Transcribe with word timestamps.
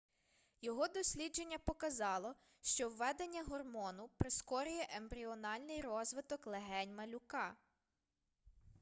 його 0.61 0.87
дослідження 0.87 1.57
показало 1.65 2.35
що 2.61 2.89
введення 2.89 3.43
гормону 3.47 4.09
прискорює 4.17 4.85
ембріональний 4.89 5.81
розвиток 5.81 6.47
легень 6.47 6.95
малюка 6.95 7.55